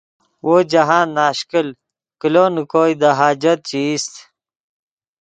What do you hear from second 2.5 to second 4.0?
نے کوئے دے حاجت چے